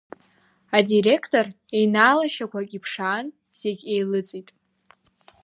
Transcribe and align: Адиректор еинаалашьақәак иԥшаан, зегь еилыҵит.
Адиректор 0.77 1.45
еинаалашьақәак 1.77 2.69
иԥшаан, 2.77 3.25
зегь 3.59 3.83
еилыҵит. 3.93 4.49